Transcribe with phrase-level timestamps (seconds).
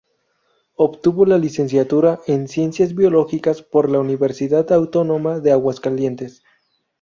[0.77, 6.41] Obtuvo la licenciatura en ciencias biológicas por la Universidad Autónoma de Aguascalientes.